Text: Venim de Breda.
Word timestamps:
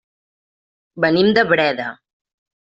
Venim 1.05 1.31
de 1.41 1.45
Breda. 1.53 1.89